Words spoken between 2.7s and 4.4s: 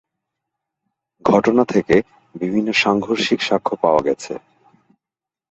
সাংঘর্ষিক সাক্ষ্য পাওয়া গেছে।